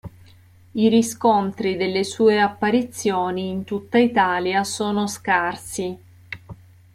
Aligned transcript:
I 0.71 0.87
riscontri 0.89 1.75
delle 1.77 2.03
sue 2.03 2.39
apparizioni 2.41 3.49
in 3.49 3.63
tutta 3.65 3.99
Italia 3.99 4.63
sono 4.63 5.05
scarsi. 5.05 5.95